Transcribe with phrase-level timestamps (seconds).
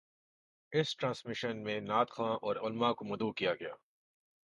[0.73, 3.73] اس transmission میں نعت خواں اور علمأ کو مدعو کیا گیا